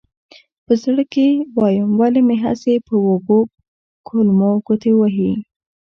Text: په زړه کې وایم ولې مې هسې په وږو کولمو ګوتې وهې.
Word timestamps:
په 0.65 0.73
زړه 0.83 1.03
کې 1.13 1.27
وایم 1.57 1.89
ولې 1.99 2.21
مې 2.27 2.37
هسې 2.43 2.73
په 2.87 2.93
وږو 3.05 3.39
کولمو 4.07 4.51
ګوتې 4.65 4.91
وهې. 4.99 5.31